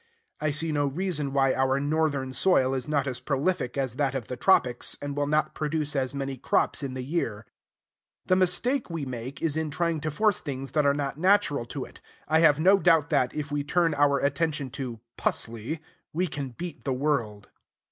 [0.39, 4.29] I see no reason why our northern soil is not as prolific as that of
[4.29, 7.45] the tropics, and will not produce as many crops in the year.
[8.25, 11.85] The mistake we make is in trying to force things that are not natural to
[11.85, 12.01] it.
[12.27, 15.81] I have no doubt that, if we turn our attention to "pusley,"
[16.13, 17.49] we can beat the world.